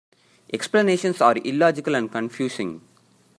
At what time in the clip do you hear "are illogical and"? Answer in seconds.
1.21-2.11